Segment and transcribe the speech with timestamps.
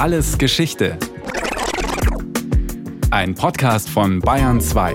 [0.00, 0.96] Alles Geschichte.
[3.10, 4.94] Ein Podcast von Bayern 2.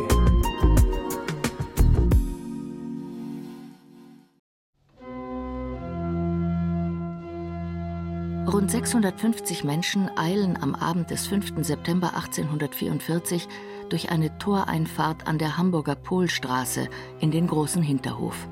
[8.51, 11.53] Rund 650 Menschen eilen am Abend des 5.
[11.63, 13.47] September 1844
[13.89, 18.47] durch eine Toreinfahrt an der Hamburger Polstraße in den großen Hinterhof.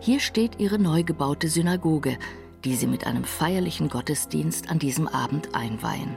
[0.00, 2.18] Hier steht ihre neu gebaute Synagoge,
[2.66, 6.16] die sie mit einem feierlichen Gottesdienst an diesem Abend einweihen.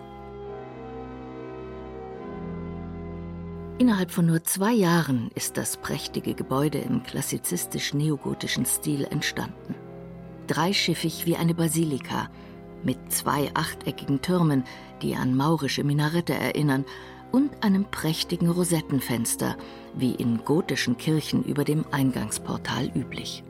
[3.77, 9.75] Innerhalb von nur zwei Jahren ist das prächtige Gebäude im klassizistisch-neogotischen Stil entstanden.
[10.47, 12.29] Dreischiffig wie eine Basilika,
[12.83, 14.63] mit zwei achteckigen Türmen,
[15.03, 16.83] die an maurische Minarette erinnern,
[17.31, 19.55] und einem prächtigen Rosettenfenster,
[19.95, 23.43] wie in gotischen Kirchen über dem Eingangsportal üblich.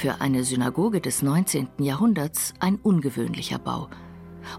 [0.00, 1.68] Für eine Synagoge des 19.
[1.76, 3.90] Jahrhunderts ein ungewöhnlicher Bau.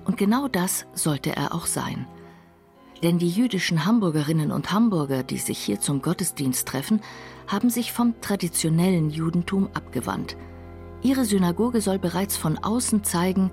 [0.05, 2.05] Und genau das sollte er auch sein.
[3.01, 7.01] Denn die jüdischen Hamburgerinnen und Hamburger, die sich hier zum Gottesdienst treffen,
[7.47, 10.37] haben sich vom traditionellen Judentum abgewandt.
[11.01, 13.49] Ihre Synagoge soll bereits von außen zeigen,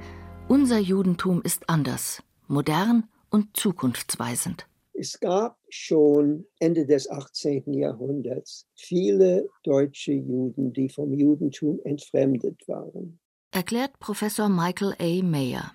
[0.47, 4.67] unser Judentum ist anders, modern und zukunftsweisend.
[5.01, 7.73] Es gab schon Ende des 18.
[7.73, 13.21] Jahrhunderts viele deutsche Juden, die vom Judentum entfremdet waren.
[13.53, 15.23] Erklärt Professor Michael A.
[15.23, 15.71] Mayer,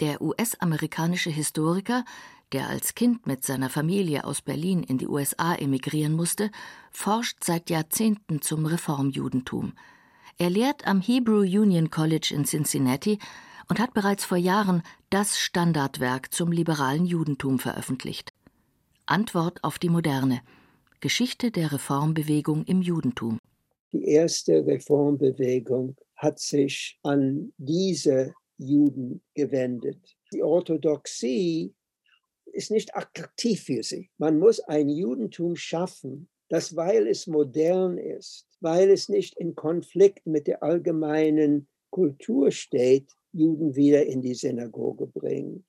[0.00, 2.04] der US-amerikanische Historiker,
[2.52, 6.50] der als Kind mit seiner Familie aus Berlin in die USA emigrieren musste,
[6.90, 9.72] forscht seit Jahrzehnten zum Reformjudentum.
[10.36, 13.18] Er lehrt am Hebrew Union College in Cincinnati
[13.70, 18.35] und hat bereits vor Jahren das Standardwerk zum liberalen Judentum veröffentlicht.
[19.06, 20.40] Antwort auf die Moderne.
[21.00, 23.38] Geschichte der Reformbewegung im Judentum.
[23.92, 30.16] Die erste Reformbewegung hat sich an diese Juden gewendet.
[30.32, 31.72] Die Orthodoxie
[32.46, 34.10] ist nicht attraktiv für sie.
[34.18, 40.26] Man muss ein Judentum schaffen, das, weil es modern ist, weil es nicht in Konflikt
[40.26, 45.64] mit der allgemeinen Kultur steht, Juden wieder in die Synagoge bringen.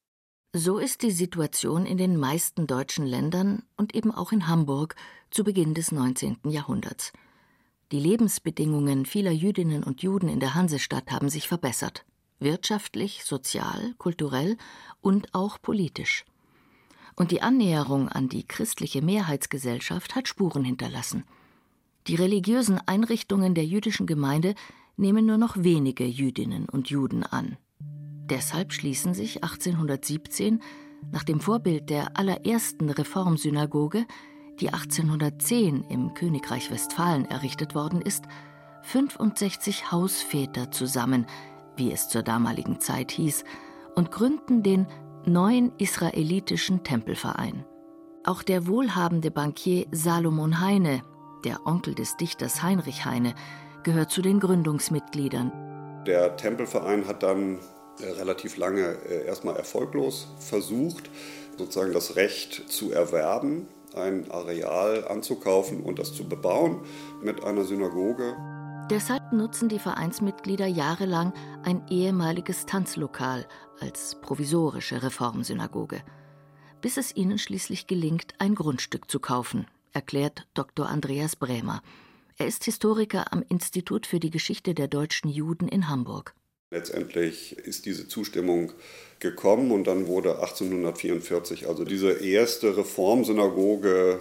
[0.60, 4.96] So ist die Situation in den meisten deutschen Ländern und eben auch in Hamburg
[5.30, 6.38] zu Beginn des 19.
[6.46, 7.14] Jahrhunderts.
[7.92, 12.06] Die Lebensbedingungen vieler Jüdinnen und Juden in der Hansestadt haben sich verbessert.
[12.40, 14.58] Wirtschaftlich, sozial, kulturell
[15.00, 16.26] und auch politisch.
[17.16, 21.24] Und die Annäherung an die christliche Mehrheitsgesellschaft hat Spuren hinterlassen.
[22.08, 24.56] Die religiösen Einrichtungen der jüdischen Gemeinde
[24.96, 27.58] nehmen nur noch wenige Jüdinnen und Juden an.
[28.30, 30.62] Deshalb schließen sich 1817
[31.12, 34.06] nach dem Vorbild der allerersten Reformsynagoge,
[34.60, 38.26] die 1810 im Königreich Westfalen errichtet worden ist,
[38.84, 41.26] 65 Hausväter zusammen,
[41.78, 43.44] wie es zur damaligen Zeit hieß,
[43.96, 44.88] und gründen den
[45.26, 47.66] neuen israelitischen Tempelverein.
[48.26, 51.02] Auch der wohlhabende Bankier Salomon Heine,
[51.46, 53.36] der Onkel des Dichters Heinrich Heine,
[53.84, 55.52] gehört zu den Gründungsmitgliedern.
[56.06, 57.60] Der Tempelverein hat dann
[58.00, 61.10] relativ lange äh, erstmal erfolglos versucht,
[61.58, 66.82] sozusagen das Recht zu erwerben, ein Areal anzukaufen und das zu bebauen
[67.22, 68.36] mit einer Synagoge.
[68.90, 73.46] Deshalb nutzen die Vereinsmitglieder jahrelang ein ehemaliges Tanzlokal
[73.80, 76.02] als provisorische Reformsynagoge,
[76.82, 80.88] bis es ihnen schließlich gelingt, ein Grundstück zu kaufen, erklärt Dr.
[80.88, 81.82] Andreas Brämer.
[82.38, 86.34] Er ist Historiker am Institut für die Geschichte der deutschen Juden in Hamburg.
[86.70, 88.74] Letztendlich ist diese Zustimmung
[89.20, 94.20] gekommen und dann wurde 1844 also diese erste Reformsynagoge,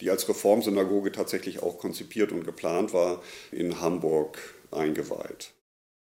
[0.00, 3.20] die als Reformsynagoge tatsächlich auch konzipiert und geplant war,
[3.50, 4.38] in Hamburg
[4.70, 5.54] eingeweiht.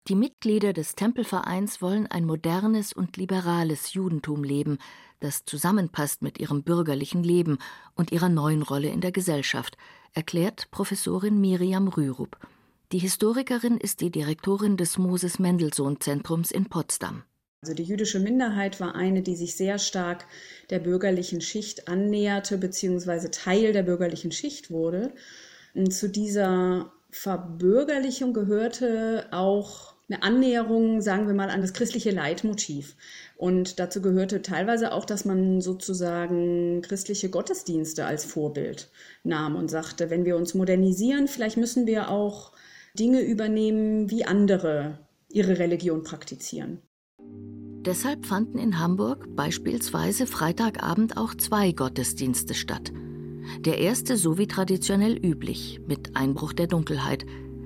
[0.07, 4.77] Die Mitglieder des Tempelvereins wollen ein modernes und liberales Judentum leben,
[5.21, 7.57] das zusammenpasst mit ihrem bürgerlichen Leben
[7.95, 9.77] und ihrer neuen Rolle in der Gesellschaft,
[10.13, 12.37] erklärt Professorin Miriam Rürup.
[12.91, 17.23] Die Historikerin ist die Direktorin des Moses Mendelssohn Zentrums in Potsdam.
[17.63, 20.27] Also die jüdische Minderheit war eine, die sich sehr stark
[20.69, 25.13] der bürgerlichen Schicht annäherte, beziehungsweise Teil der bürgerlichen Schicht wurde.
[25.73, 32.95] Und zu dieser Verbürgerlichung gehörte auch eine Annäherung, sagen wir mal, an das christliche Leitmotiv.
[33.35, 38.91] Und dazu gehörte teilweise auch, dass man sozusagen christliche Gottesdienste als Vorbild
[39.23, 42.51] nahm und sagte, wenn wir uns modernisieren, vielleicht müssen wir auch
[42.95, 44.99] Dinge übernehmen, wie andere
[45.29, 46.81] ihre Religion praktizieren.
[47.85, 52.91] Deshalb fanden in Hamburg beispielsweise Freitagabend auch zwei Gottesdienste statt.
[53.59, 57.25] Der erste so wie traditionell üblich, mit Einbruch der Dunkelheit.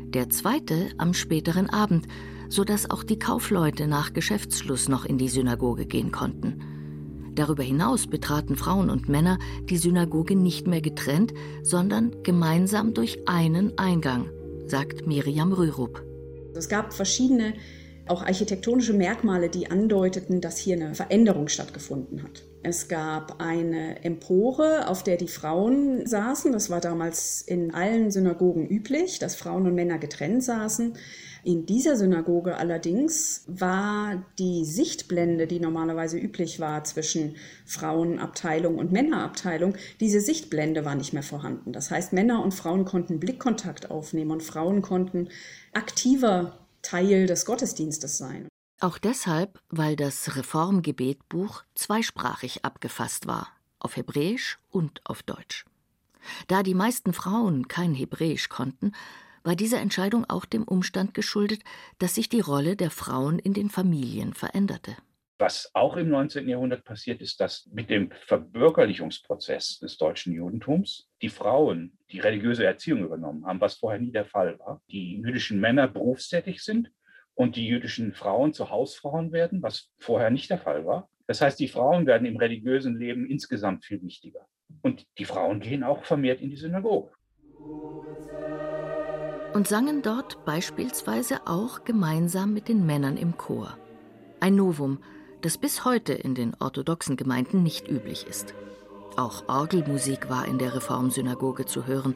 [0.09, 2.07] Der zweite am späteren Abend,
[2.49, 6.59] sodass auch die Kaufleute nach Geschäftsschluss noch in die Synagoge gehen konnten.
[7.35, 9.37] Darüber hinaus betraten Frauen und Männer
[9.69, 11.33] die Synagoge nicht mehr getrennt,
[11.63, 14.29] sondern gemeinsam durch einen Eingang,
[14.69, 16.04] sagt Miriam Rürup.
[16.56, 17.54] Es gab verschiedene
[18.07, 22.44] auch architektonische Merkmale, die andeuteten, dass hier eine Veränderung stattgefunden hat.
[22.63, 26.51] Es gab eine Empore, auf der die Frauen saßen.
[26.51, 30.94] Das war damals in allen Synagogen üblich, dass Frauen und Männer getrennt saßen.
[31.44, 39.75] In dieser Synagoge allerdings war die Sichtblende, die normalerweise üblich war zwischen Frauenabteilung und Männerabteilung,
[40.00, 41.71] diese Sichtblende war nicht mehr vorhanden.
[41.71, 45.30] Das heißt, Männer und Frauen konnten Blickkontakt aufnehmen und Frauen konnten
[45.74, 48.47] aktiver Teil des Gottesdienstes sein.
[48.81, 53.50] Auch deshalb, weil das Reformgebetbuch zweisprachig abgefasst war,
[53.80, 55.65] auf Hebräisch und auf Deutsch.
[56.47, 58.94] Da die meisten Frauen kein Hebräisch konnten,
[59.44, 61.62] war diese Entscheidung auch dem Umstand geschuldet,
[61.97, 64.95] dass sich die Rolle der Frauen in den Familien veränderte.
[65.41, 66.50] Was auch im 19.
[66.50, 73.06] Jahrhundert passiert ist, dass mit dem Verbürgerlichungsprozess des deutschen Judentums die Frauen die religiöse Erziehung
[73.06, 74.81] übernommen haben, was vorher nie der Fall war.
[74.91, 76.92] Die jüdischen Männer berufstätig sind
[77.35, 81.09] und die jüdischen Frauen zu Hausfrauen werden, was vorher nicht der Fall war.
[81.25, 84.45] Das heißt, die Frauen werden im religiösen Leben insgesamt viel wichtiger.
[84.81, 87.13] Und die Frauen gehen auch vermehrt in die Synagoge.
[89.53, 93.77] Und sangen dort beispielsweise auch gemeinsam mit den Männern im Chor.
[94.39, 94.99] Ein Novum,
[95.41, 98.53] das bis heute in den orthodoxen Gemeinden nicht üblich ist.
[99.17, 102.15] Auch Orgelmusik war in der Reformsynagoge zu hören,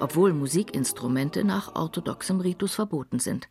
[0.00, 3.48] obwohl Musikinstrumente nach orthodoxem Ritus verboten sind.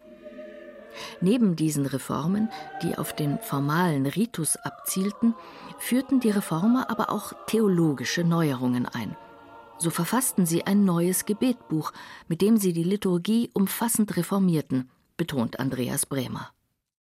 [1.21, 2.49] Neben diesen Reformen,
[2.81, 5.35] die auf den formalen Ritus abzielten,
[5.77, 9.15] führten die Reformer aber auch theologische Neuerungen ein.
[9.79, 11.93] So verfassten sie ein neues Gebetbuch,
[12.27, 16.51] mit dem sie die Liturgie umfassend reformierten, betont Andreas Bremer.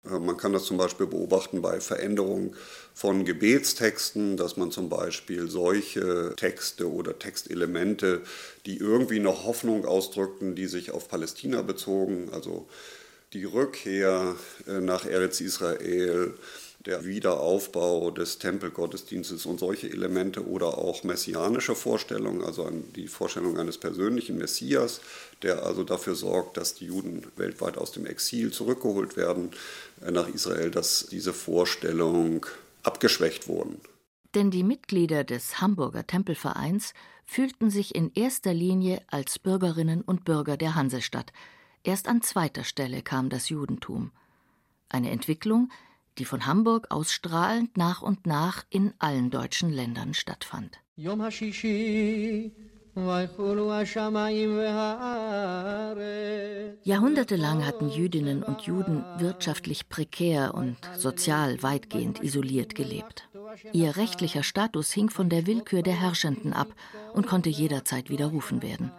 [0.05, 2.55] Äh, man kann das zum Beispiel beobachten bei Veränderungen
[2.95, 8.23] von Gebetstexten, dass man zum Beispiel solche Texte oder Textelemente,
[8.67, 12.69] die irgendwie noch Hoffnung ausdrückten, die sich auf Palästina bezogen, also
[13.33, 14.37] die Rückkehr
[14.67, 16.35] äh, nach Eretz Israel,
[16.87, 23.77] der Wiederaufbau des Tempelgottesdienstes und solche Elemente oder auch messianische Vorstellungen, also die Vorstellung eines
[23.77, 25.03] persönlichen Messias,
[25.43, 29.51] der also dafür sorgt, dass die Juden weltweit aus dem Exil zurückgeholt werden
[30.01, 32.47] äh, nach Israel, dass diese Vorstellung
[32.83, 33.81] abgeschwächt wurden.
[34.35, 36.95] Denn die Mitglieder des Hamburger Tempelvereins
[37.27, 41.33] fühlten sich in erster Linie als Bürgerinnen und Bürger der Hansestadt.
[41.83, 44.13] Erst an zweiter Stelle kam das Judentum.
[44.89, 45.71] Eine Entwicklung,
[46.21, 50.79] die von Hamburg ausstrahlend nach und nach in allen deutschen Ländern stattfand.
[56.83, 63.29] Jahrhundertelang hatten Jüdinnen und Juden wirtschaftlich prekär und sozial weitgehend isoliert gelebt.
[63.73, 66.69] Ihr rechtlicher Status hing von der Willkür der Herrschenden ab
[67.15, 68.93] und konnte jederzeit widerrufen werden.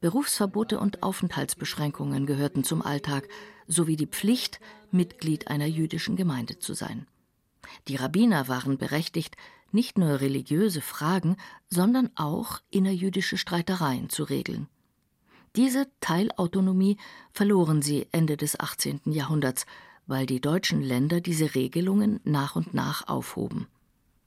[0.00, 3.28] Berufsverbote und Aufenthaltsbeschränkungen gehörten zum Alltag,
[3.72, 4.60] sowie die Pflicht,
[4.90, 7.06] Mitglied einer jüdischen Gemeinde zu sein.
[7.88, 9.36] Die Rabbiner waren berechtigt,
[9.72, 11.36] nicht nur religiöse Fragen,
[11.70, 14.68] sondern auch innerjüdische Streitereien zu regeln.
[15.56, 16.96] Diese Teilautonomie
[17.32, 19.00] verloren sie Ende des 18.
[19.06, 19.66] Jahrhunderts,
[20.06, 23.66] weil die deutschen Länder diese Regelungen nach und nach aufhoben.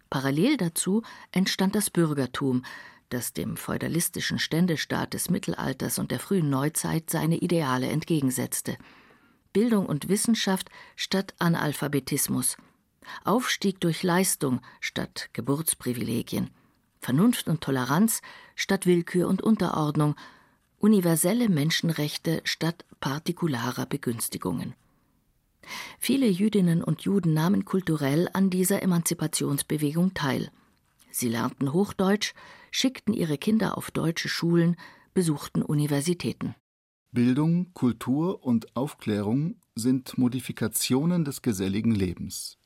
[0.10, 2.64] Parallel dazu entstand das Bürgertum,
[3.10, 8.78] das dem feudalistischen Ständestaat des Mittelalters und der frühen Neuzeit seine Ideale entgegensetzte.
[9.56, 12.58] Bildung und Wissenschaft statt Analphabetismus,
[13.24, 16.50] Aufstieg durch Leistung statt Geburtsprivilegien,
[17.00, 18.22] Vernunft und Toleranz
[18.56, 20.18] statt Willkür und Unterordnung,
[20.78, 24.74] universelle Menschenrechte statt partikularer Begünstigungen.
[26.00, 30.52] Viele Jüdinnen und Juden nahmen kulturell an dieser Emanzipationsbewegung teil.
[31.12, 32.34] Sie lernten Hochdeutsch,
[32.72, 34.76] schickten ihre Kinder auf deutsche Schulen,
[35.14, 36.56] besuchten Universitäten.
[37.12, 42.58] Bildung, Kultur und Aufklärung sind Modifikationen des geselligen Lebens,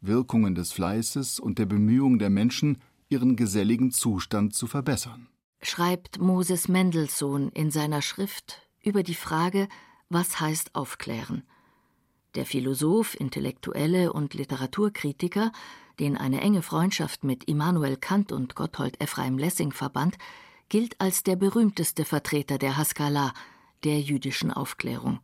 [0.00, 2.78] Wirkungen des Fleißes und der Bemühung der Menschen,
[3.08, 5.28] ihren geselligen Zustand zu verbessern.
[5.62, 9.68] Schreibt Moses Mendelssohn in seiner Schrift über die Frage,
[10.08, 11.42] was heißt aufklären.
[12.34, 15.52] Der Philosoph, Intellektuelle und Literaturkritiker,
[15.98, 20.16] den eine enge Freundschaft mit Immanuel Kant und Gotthold Ephraim Lessing verband,
[20.68, 23.32] gilt als der berühmteste Vertreter der Haskalah,
[23.84, 25.20] der jüdischen Aufklärung.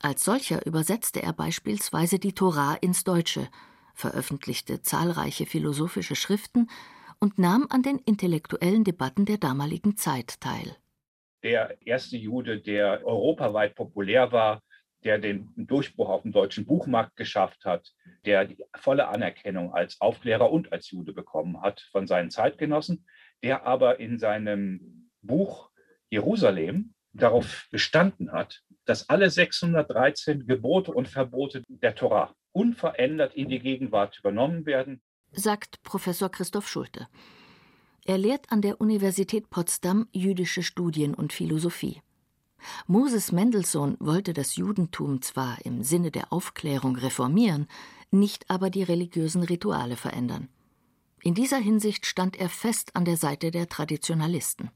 [0.00, 3.48] Als solcher übersetzte er beispielsweise die Tora ins Deutsche,
[3.94, 6.68] veröffentlichte zahlreiche philosophische Schriften
[7.20, 10.76] und nahm an den intellektuellen Debatten der damaligen Zeit teil.
[11.42, 14.60] Der erste Jude, der europaweit populär war,
[15.04, 17.92] der den Durchbruch auf dem deutschen Buchmarkt geschafft hat,
[18.24, 23.06] der die volle Anerkennung als Aufklärer und als Jude bekommen hat von seinen Zeitgenossen,
[23.42, 25.70] der aber in seinem Buch
[26.10, 33.60] Jerusalem darauf bestanden hat, dass alle 613 Gebote und Verbote der Tora unverändert in die
[33.60, 35.00] Gegenwart übernommen werden,
[35.32, 37.08] sagt Professor Christoph Schulte.
[38.04, 42.02] Er lehrt an der Universität Potsdam jüdische Studien und Philosophie.
[42.86, 47.66] Moses Mendelssohn wollte das Judentum zwar im Sinne der Aufklärung reformieren,
[48.10, 50.48] nicht aber die religiösen Rituale verändern.
[51.22, 54.70] In dieser Hinsicht stand er fest an der Seite der Traditionalisten.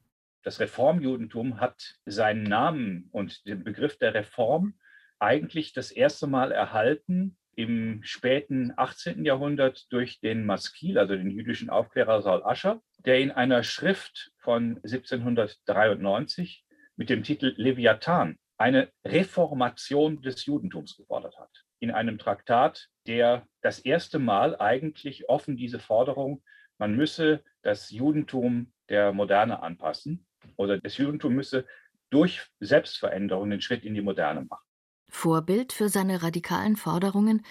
[0.46, 4.78] Das Reformjudentum hat seinen Namen und den Begriff der Reform
[5.18, 9.24] eigentlich das erste Mal erhalten im späten 18.
[9.24, 14.76] Jahrhundert durch den Maskil, also den jüdischen Aufklärer Saul Ascher, der in einer Schrift von
[14.84, 21.64] 1793 mit dem Titel Leviathan eine Reformation des Judentums gefordert hat.
[21.80, 26.44] In einem Traktat, der das erste Mal eigentlich offen diese Forderung,
[26.78, 30.24] man müsse das Judentum der Moderne anpassen
[30.56, 31.66] oder das Judentum müsse
[32.10, 34.64] durch Selbstveränderung den Schritt in die Moderne machen.
[35.08, 37.42] Vorbild für seine radikalen Forderungen,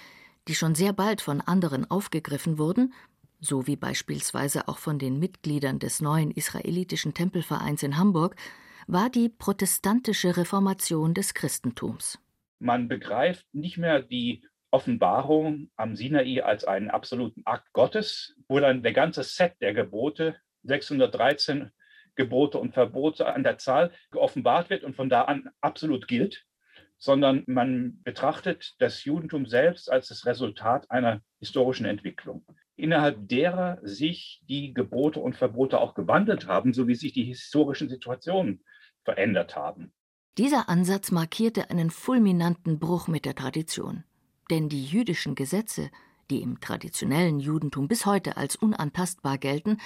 [0.48, 2.94] die schon sehr bald von anderen aufgegriffen wurden,
[3.40, 8.36] so wie beispielsweise auch von den Mitgliedern des neuen israelitischen Tempelvereins in Hamburg,
[8.88, 12.20] war die protestantische Reformation des Christentums.
[12.60, 18.84] Man begreift nicht mehr die Offenbarung am Sinai als einen absoluten Akt Gottes, wo dann
[18.84, 21.72] der ganze Set der Gebote, 613
[22.16, 26.46] Gebote und Verbote an der Zahl, geoffenbart wird und von da an absolut gilt,
[26.98, 32.46] sondern man betrachtet das Judentum selbst als das Resultat einer historischen Entwicklung,
[32.76, 37.90] innerhalb derer sich die Gebote und Verbote auch gewandelt haben, so wie sich die historischen
[37.90, 38.64] Situationen
[39.04, 39.94] verändert haben.
[40.38, 44.04] Dieser Ansatz markierte einen fulminanten Bruch mit der Tradition.
[44.50, 45.90] Denn die jüdischen Gesetze,
[46.30, 49.78] die im traditionellen Judentum bis heute als unantastbar gelten,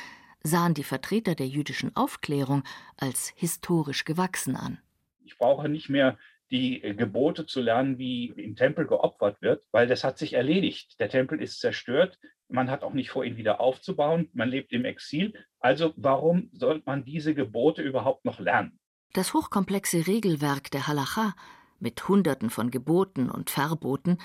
[0.43, 2.63] sahen die Vertreter der jüdischen Aufklärung
[2.97, 4.79] als historisch gewachsen an.
[5.23, 6.17] Ich brauche nicht mehr
[6.51, 10.99] die Gebote zu lernen, wie im Tempel geopfert wird, weil das hat sich erledigt.
[10.99, 12.17] Der Tempel ist zerstört.
[12.47, 14.29] Man hat auch nicht vor, ihn wieder aufzubauen.
[14.33, 15.33] Man lebt im Exil.
[15.59, 18.79] Also warum soll man diese Gebote überhaupt noch lernen?
[19.13, 21.35] Das hochkomplexe Regelwerk der Halacha
[21.79, 24.17] mit Hunderten von Geboten und Verboten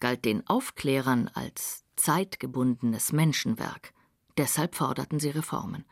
[0.00, 3.92] galt den Aufklärern als zeitgebundenes Menschenwerk.
[4.42, 5.84] Deshalb forderten sie Reformen.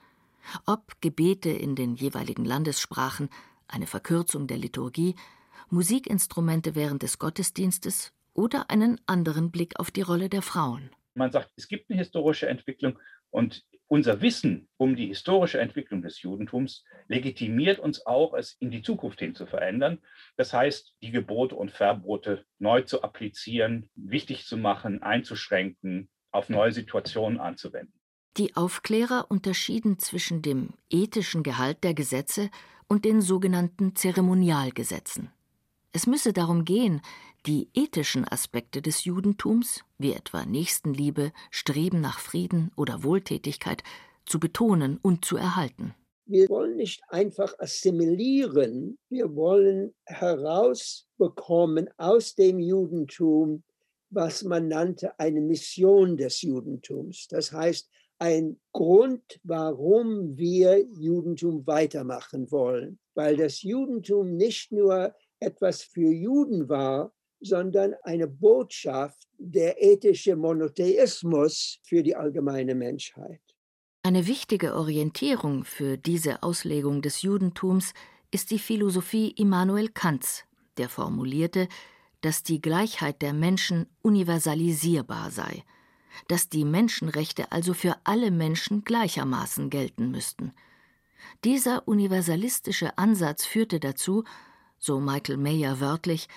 [0.66, 3.28] Ob Gebete in den jeweiligen Landessprachen,
[3.68, 5.14] eine Verkürzung der Liturgie,
[5.68, 10.90] Musikinstrumente während des Gottesdienstes oder einen anderen Blick auf die Rolle der Frauen.
[11.14, 12.98] Man sagt, es gibt eine historische Entwicklung
[13.30, 18.82] und unser Wissen um die historische Entwicklung des Judentums legitimiert uns auch, es in die
[18.82, 20.00] Zukunft hin zu verändern.
[20.36, 26.72] Das heißt, die Gebote und Verbote neu zu applizieren, wichtig zu machen, einzuschränken, auf neue
[26.72, 27.99] Situationen anzuwenden.
[28.36, 32.50] Die Aufklärer unterschieden zwischen dem ethischen Gehalt der Gesetze
[32.88, 35.30] und den sogenannten Zeremonialgesetzen.
[35.92, 37.02] Es müsse darum gehen,
[37.46, 43.82] die ethischen Aspekte des Judentums, wie etwa Nächstenliebe, Streben nach Frieden oder Wohltätigkeit,
[44.26, 45.94] zu betonen und zu erhalten.
[46.26, 53.64] Wir wollen nicht einfach assimilieren, wir wollen herausbekommen aus dem Judentum,
[54.10, 57.26] was man nannte eine Mission des Judentums.
[57.28, 57.90] Das heißt,
[58.20, 66.68] ein Grund, warum wir Judentum weitermachen wollen, weil das Judentum nicht nur etwas für Juden
[66.68, 73.40] war, sondern eine Botschaft der ethische Monotheismus für die allgemeine Menschheit.
[74.02, 77.94] Eine wichtige Orientierung für diese Auslegung des Judentums
[78.30, 80.44] ist die Philosophie Immanuel Kants,
[80.76, 81.68] der formulierte,
[82.20, 85.64] dass die Gleichheit der Menschen universalisierbar sei,
[86.28, 90.52] dass die Menschenrechte also für alle Menschen gleichermaßen gelten müssten.
[91.44, 94.24] Dieser universalistische Ansatz führte dazu,
[94.78, 96.28] so Michael Mayer wörtlich,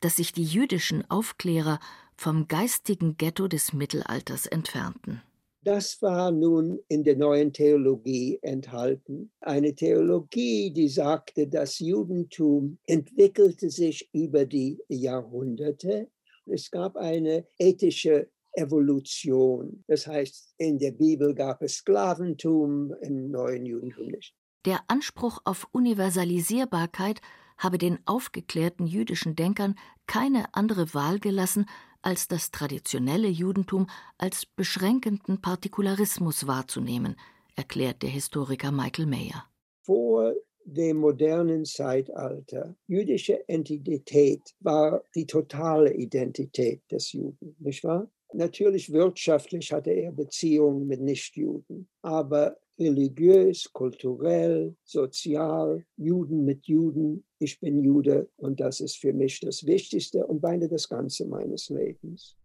[0.00, 1.78] dass sich die jüdischen Aufklärer
[2.16, 5.22] vom geistigen Ghetto des Mittelalters entfernten.
[5.64, 9.30] Das war nun in der neuen Theologie enthalten.
[9.40, 16.10] Eine Theologie, die sagte, das Judentum entwickelte sich über die Jahrhunderte.
[16.46, 19.84] Es gab eine ethische Evolution.
[19.86, 24.34] Das heißt, in der Bibel gab es Sklaventum, im neuen Judentum nicht.
[24.64, 27.20] Der Anspruch auf Universalisierbarkeit
[27.58, 31.66] habe den aufgeklärten jüdischen Denkern keine andere Wahl gelassen,
[32.02, 33.86] als das traditionelle Judentum
[34.18, 37.16] als beschränkenden Partikularismus wahrzunehmen,
[37.54, 39.44] erklärt der Historiker Michael Mayer.
[39.84, 42.76] Vor dem modernen Zeitalter.
[42.86, 48.08] Jüdische Identität war die totale Identität des Juden, nicht wahr?
[48.34, 57.60] Natürlich wirtschaftlich hatte er Beziehungen mit Nichtjuden, aber religiös, kulturell, sozial, Juden mit Juden, ich
[57.60, 62.36] bin Jude und das ist für mich das Wichtigste und beinahe das Ganze meines Lebens.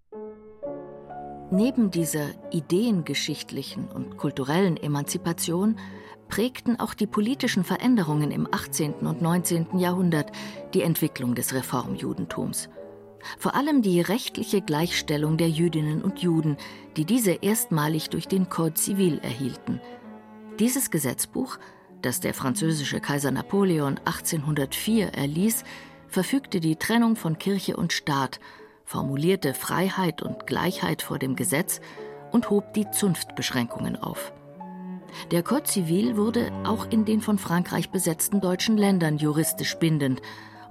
[1.50, 5.77] Neben dieser ideengeschichtlichen und kulturellen Emanzipation
[6.27, 8.96] prägten auch die politischen Veränderungen im 18.
[8.96, 9.79] und 19.
[9.79, 10.32] Jahrhundert
[10.74, 12.67] die Entwicklung des Reformjudentums.
[13.38, 16.57] Vor allem die rechtliche Gleichstellung der Jüdinnen und Juden,
[16.95, 19.81] die diese erstmalig durch den Code Civil erhielten.
[20.59, 21.57] Dieses Gesetzbuch,
[22.01, 25.63] das der französische Kaiser Napoleon 1804 erließ,
[26.07, 28.39] verfügte die Trennung von Kirche und Staat,
[28.86, 31.81] formulierte Freiheit und Gleichheit vor dem Gesetz
[32.31, 34.33] und hob die Zunftbeschränkungen auf.
[35.31, 40.21] Der Code Civil wurde auch in den von Frankreich besetzten deutschen Ländern juristisch bindend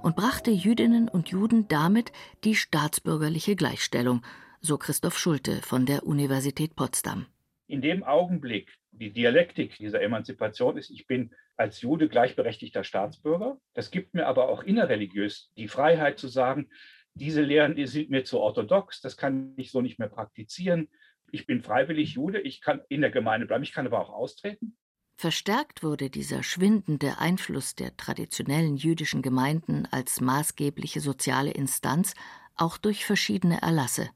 [0.01, 2.11] und brachte Jüdinnen und Juden damit
[2.43, 4.23] die staatsbürgerliche Gleichstellung,
[4.61, 7.25] so Christoph Schulte von der Universität Potsdam.
[7.67, 13.59] In dem Augenblick, die Dialektik dieser Emanzipation ist, ich bin als Jude gleichberechtigter Staatsbürger.
[13.73, 16.69] Das gibt mir aber auch innerreligiös die Freiheit zu sagen,
[17.13, 20.87] diese Lehren die sind mir zu orthodox, das kann ich so nicht mehr praktizieren.
[21.31, 24.77] Ich bin freiwillig Jude, ich kann in der Gemeinde bleiben, ich kann aber auch austreten.
[25.19, 32.13] Verstärkt wurde dieser schwindende Einfluss der traditionellen jüdischen Gemeinden als maßgebliche soziale Instanz
[32.55, 34.11] auch durch verschiedene Erlasse.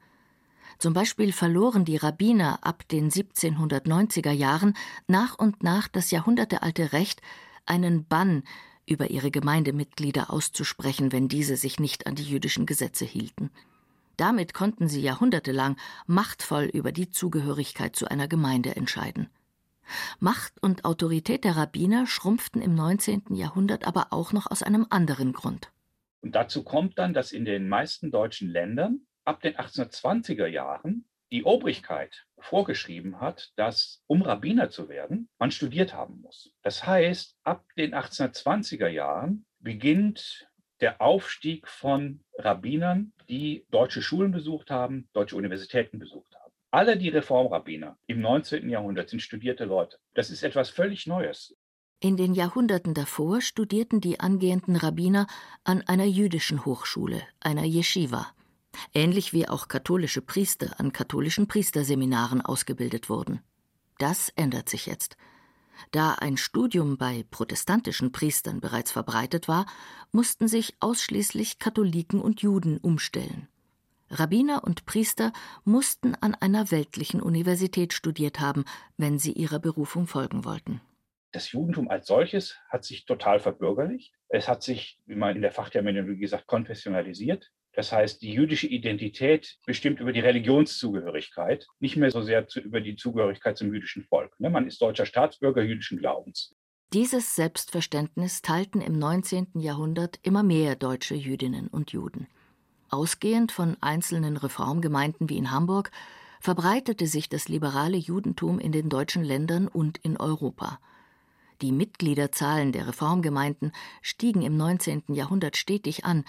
[0.78, 4.78] Zum Beispiel verloren die Rabbiner ab den 1790er Jahren
[5.08, 7.24] nach und nach das jahrhundertealte Recht,
[7.66, 8.44] einen Bann
[8.86, 13.50] über ihre Gemeindemitglieder auszusprechen, wenn diese sich nicht an die jüdischen Gesetze hielten.
[14.18, 19.30] Damit konnten sie jahrhundertelang machtvoll über die Zugehörigkeit zu einer Gemeinde entscheiden.
[20.20, 23.36] Macht und Autorität der Rabbiner schrumpften im 19.
[23.36, 25.72] Jahrhundert aber auch noch aus einem anderen Grund.
[26.22, 31.46] Und dazu kommt dann, dass in den meisten deutschen Ländern ab den 1820er Jahren die
[31.46, 36.52] Obrigkeit vorgeschrieben hat, dass um Rabbiner zu werden, man studiert haben muss.
[36.62, 40.50] Das heißt, ab den 1820er Jahren beginnt
[40.82, 46.31] der Aufstieg von Rabbinern, die deutsche Schulen besucht haben, deutsche Universitäten besucht.
[46.74, 48.70] Alle die Reformrabbiner im 19.
[48.70, 49.98] Jahrhundert sind studierte Leute.
[50.14, 51.54] Das ist etwas völlig Neues.
[52.00, 55.28] In den Jahrhunderten davor studierten die angehenden Rabbiner
[55.66, 58.28] an einer jüdischen Hochschule, einer Yeshiva,
[58.94, 63.42] ähnlich wie auch katholische Priester an katholischen Priesterseminaren ausgebildet wurden.
[63.98, 65.18] Das ändert sich jetzt.
[65.92, 69.66] Da ein Studium bei protestantischen Priestern bereits verbreitet war,
[70.14, 73.50] mussten sich ausschließlich Katholiken und Juden umstellen.
[74.12, 75.32] Rabbiner und Priester
[75.64, 78.66] mussten an einer weltlichen Universität studiert haben,
[78.98, 80.82] wenn sie ihrer Berufung folgen wollten.
[81.32, 84.14] Das Judentum als solches hat sich total verbürgerlicht.
[84.28, 87.52] Es hat sich, wie man in der Fachterminologie sagt, konfessionalisiert.
[87.74, 92.82] Das heißt, die jüdische Identität bestimmt über die Religionszugehörigkeit, nicht mehr so sehr zu, über
[92.82, 94.38] die Zugehörigkeit zum jüdischen Volk.
[94.40, 96.54] Ne, man ist deutscher Staatsbürger jüdischen Glaubens.
[96.92, 99.52] Dieses Selbstverständnis teilten im 19.
[99.56, 102.28] Jahrhundert immer mehr deutsche Jüdinnen und Juden.
[102.92, 105.92] Ausgehend von einzelnen Reformgemeinden wie in Hamburg
[106.42, 110.78] verbreitete sich das liberale Judentum in den deutschen Ländern und in Europa.
[111.62, 115.04] Die Mitgliederzahlen der Reformgemeinden stiegen im 19.
[115.10, 116.26] Jahrhundert stetig an,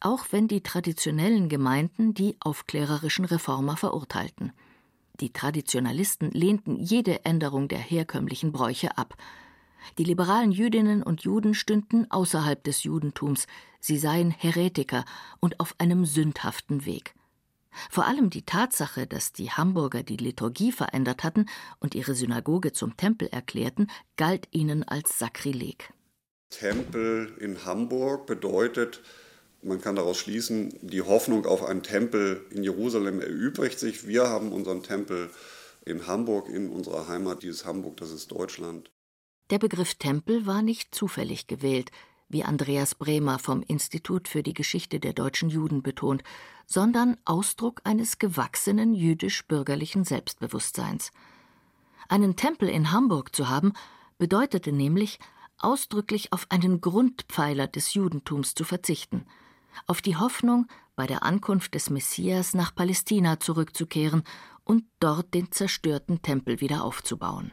[0.00, 4.52] auch wenn die traditionellen Gemeinden die aufklärerischen Reformer verurteilten.
[5.20, 9.16] Die Traditionalisten lehnten jede Änderung der herkömmlichen Bräuche ab,
[9.98, 13.46] die liberalen Jüdinnen und Juden stünden außerhalb des Judentums,
[13.80, 15.04] sie seien Heretiker
[15.40, 17.14] und auf einem sündhaften Weg.
[17.90, 21.46] Vor allem die Tatsache, dass die Hamburger die Liturgie verändert hatten
[21.80, 25.92] und ihre Synagoge zum Tempel erklärten, galt ihnen als Sakrileg.
[26.50, 29.00] Tempel in Hamburg bedeutet,
[29.62, 34.06] man kann daraus schließen, die Hoffnung auf einen Tempel in Jerusalem erübrigt sich.
[34.06, 35.30] Wir haben unseren Tempel
[35.84, 38.90] in Hamburg, in unserer Heimat, dieses Hamburg, das ist Deutschland.
[39.52, 41.90] Der Begriff Tempel war nicht zufällig gewählt,
[42.30, 46.22] wie Andreas Bremer vom Institut für die Geschichte der deutschen Juden betont,
[46.64, 51.10] sondern Ausdruck eines gewachsenen jüdisch-bürgerlichen Selbstbewusstseins.
[52.08, 53.74] Einen Tempel in Hamburg zu haben,
[54.16, 55.18] bedeutete nämlich,
[55.58, 59.26] ausdrücklich auf einen Grundpfeiler des Judentums zu verzichten,
[59.86, 64.22] auf die Hoffnung, bei der Ankunft des Messias nach Palästina zurückzukehren
[64.64, 67.52] und dort den zerstörten Tempel wieder aufzubauen.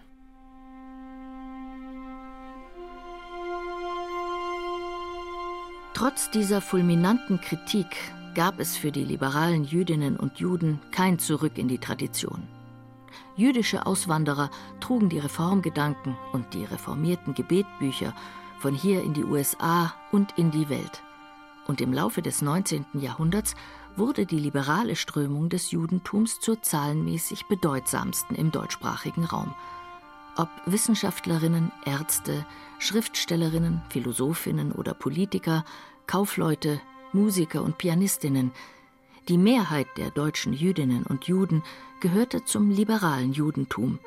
[5.93, 7.88] Trotz dieser fulminanten Kritik
[8.36, 12.47] gab es für die liberalen Jüdinnen und Juden kein Zurück in die Tradition.
[13.36, 14.49] Jüdische Auswanderer
[14.80, 18.13] trugen die Reformgedanken und die reformierten Gebetbücher
[18.60, 21.02] von hier in die USA und in die Welt.
[21.67, 22.86] Und im Laufe des 19.
[22.93, 23.56] Jahrhunderts
[23.95, 29.54] wurde die liberale Strömung des Judentums zur zahlenmäßig bedeutsamsten im deutschsprachigen Raum.
[30.37, 32.45] Ob Wissenschaftlerinnen, Ärzte,
[32.79, 35.65] Schriftstellerinnen, Philosophinnen oder Politiker,
[36.07, 38.51] Kaufleute, Musiker und Pianistinnen,
[39.27, 41.61] die Mehrheit der deutschen Jüdinnen und Juden
[41.99, 43.99] gehörte zum liberalen Judentum,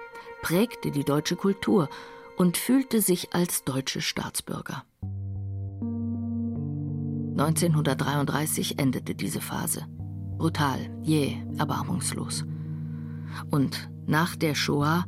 [0.42, 1.88] prägte die deutsche Kultur
[2.36, 4.84] und fühlte sich als deutsche Staatsbürger.
[7.38, 9.86] 1933 endete diese Phase.
[10.38, 12.44] Brutal, jäh, erbarmungslos.
[13.50, 15.06] Und nach der Shoah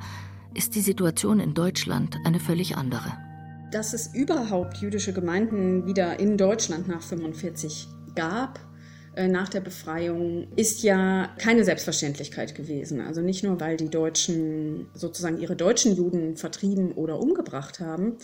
[0.55, 3.13] ist die Situation in Deutschland eine völlig andere.
[3.71, 8.61] Dass es überhaupt jüdische Gemeinden wieder in Deutschland nach 1945 gab,
[9.17, 13.01] äh, nach der Befreiung ist ja keine Selbstverständlichkeit gewesen.
[13.01, 18.17] Also nicht nur, weil die Deutschen sozusagen ihre deutschen Juden vertrieben oder umgebracht haben,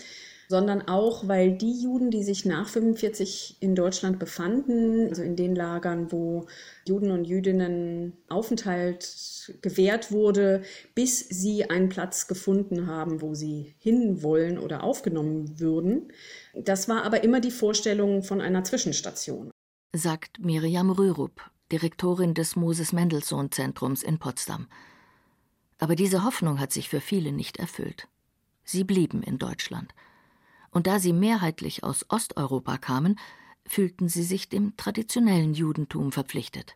[0.51, 5.55] sondern auch, weil die Juden, die sich nach 45 in Deutschland befanden, also in den
[5.55, 6.47] Lagern, wo
[6.85, 10.63] Juden und Jüdinnen Aufenthalt gewährt wurde,
[10.97, 16.13] bis sie einen Platz gefunden haben, wo sie hinwollen oder aufgenommen würden.
[16.55, 19.51] Das war aber immer die Vorstellung von einer Zwischenstation
[19.93, 24.69] sagt Miriam Rürup, Direktorin des Moses Mendelssohn Zentrums in Potsdam.
[25.79, 28.07] Aber diese Hoffnung hat sich für viele nicht erfüllt.
[28.65, 29.93] Sie blieben in Deutschland.
[30.71, 33.19] Und da sie mehrheitlich aus Osteuropa kamen,
[33.67, 36.75] fühlten sie sich dem traditionellen Judentum verpflichtet.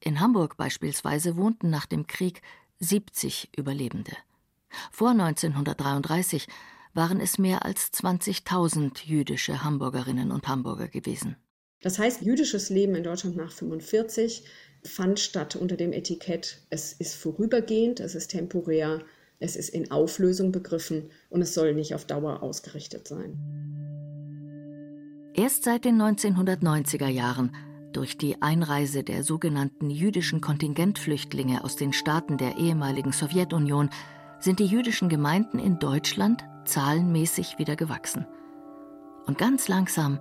[0.00, 2.42] In Hamburg beispielsweise wohnten nach dem Krieg
[2.80, 4.12] 70 Überlebende.
[4.90, 6.46] Vor 1933
[6.94, 11.36] waren es mehr als 20.000 jüdische Hamburgerinnen und Hamburger gewesen.
[11.82, 14.44] Das heißt, jüdisches Leben in Deutschland nach 1945
[14.84, 19.04] fand statt unter dem Etikett, es ist vorübergehend, es ist temporär,
[19.40, 23.38] es ist in Auflösung begriffen und es soll nicht auf Dauer ausgerichtet sein.
[25.34, 27.56] Erst seit den 1990er Jahren,
[27.92, 33.90] durch die Einreise der sogenannten jüdischen Kontingentflüchtlinge aus den Staaten der ehemaligen Sowjetunion,
[34.38, 38.26] sind die jüdischen Gemeinden in Deutschland zahlenmäßig wieder gewachsen.
[39.26, 40.20] Und ganz langsam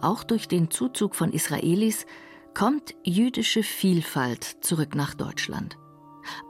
[0.00, 2.06] auch durch den Zuzug von Israelis
[2.54, 5.76] kommt jüdische Vielfalt zurück nach Deutschland.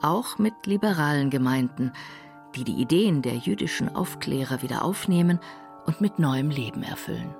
[0.01, 1.91] Auch mit liberalen Gemeinden,
[2.55, 5.39] die die Ideen der jüdischen Aufklärer wieder aufnehmen
[5.85, 7.33] und mit neuem Leben erfüllen.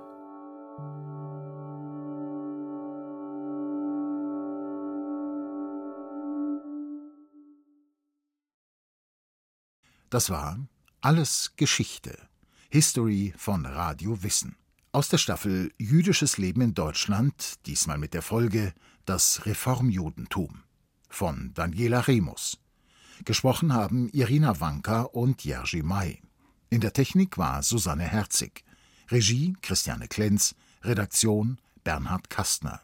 [10.10, 10.60] Das war
[11.00, 12.18] Alles Geschichte.
[12.70, 14.56] History von Radio Wissen.
[14.92, 18.74] Aus der Staffel Jüdisches Leben in Deutschland, diesmal mit der Folge
[19.06, 20.64] Das Reformjudentum
[21.12, 22.58] von Daniela Remus.
[23.26, 26.22] Gesprochen haben Irina Wanka und Jerzy May.
[26.70, 28.64] In der Technik war Susanne Herzig.
[29.10, 30.56] Regie Christiane Klenz.
[30.84, 32.82] Redaktion Bernhard Kastner.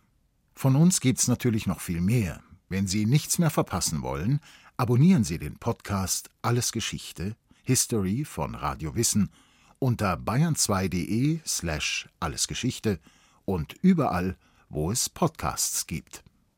[0.54, 2.42] Von uns gibt's natürlich noch viel mehr.
[2.70, 4.40] Wenn Sie nichts mehr verpassen wollen,
[4.76, 9.32] abonnieren Sie den Podcast Alles Geschichte, History von Radio Wissen
[9.80, 13.00] unter bayern2.de slash allesgeschichte
[13.46, 14.38] und überall,
[14.70, 16.24] wo es Podcasts gibt.